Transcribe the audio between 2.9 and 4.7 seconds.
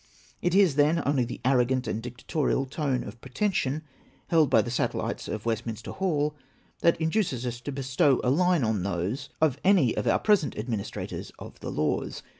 of pretension, held by